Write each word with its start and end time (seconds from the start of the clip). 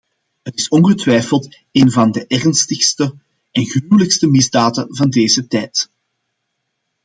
Het 0.41 0.57
is 0.59 0.67
ongetwijfeld 0.69 1.57
een 1.71 1.91
van 1.91 2.11
de 2.11 2.27
ernstigste 2.27 3.13
en 3.51 3.65
gruwelijkste 3.65 4.27
misdaden 4.27 4.95
van 4.95 5.09
deze 5.09 5.47
tijd. 5.47 5.89